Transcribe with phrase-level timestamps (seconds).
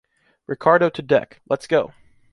[0.47, 1.93] Ricardo to deck, let’s go!